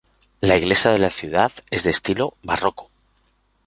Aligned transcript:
La 0.41 0.57
iglesia 0.57 0.89
de 0.89 0.97
la 0.97 1.11
ciudad 1.11 1.51
es 1.69 1.83
de 1.83 1.91
estilo 1.91 2.33
barroco. 2.41 2.89